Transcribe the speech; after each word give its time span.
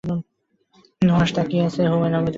নুহাশ 1.01 1.29
তাকিয়ে 1.35 1.63
আছে। 1.67 1.81